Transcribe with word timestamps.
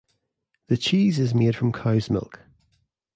The 0.69 0.77
cheese 0.77 1.19
is 1.19 1.35
made 1.35 1.55
from 1.55 1.71
cow's 1.71 2.09
milk. 2.09 2.39